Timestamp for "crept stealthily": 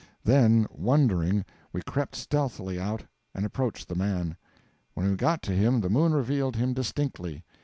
1.83-2.79